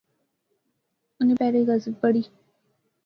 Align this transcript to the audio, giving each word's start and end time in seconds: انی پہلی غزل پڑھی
انی 1.19 1.33
پہلی 1.39 1.61
غزل 1.67 1.93
پڑھی 2.01 2.23